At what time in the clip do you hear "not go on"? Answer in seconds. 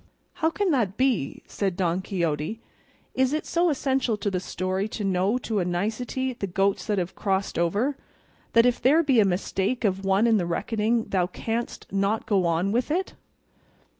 11.91-12.71